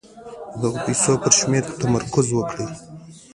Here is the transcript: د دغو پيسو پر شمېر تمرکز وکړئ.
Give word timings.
د 0.51 0.53
دغو 0.61 0.77
پيسو 0.85 1.13
پر 1.23 1.31
شمېر 1.39 1.63
تمرکز 1.81 2.27
وکړئ. 2.33 2.67